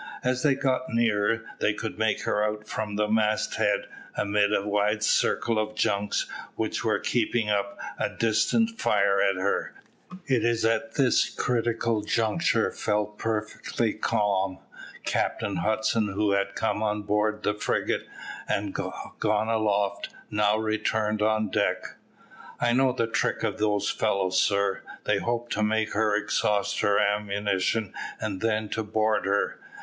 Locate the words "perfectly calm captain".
13.05-15.57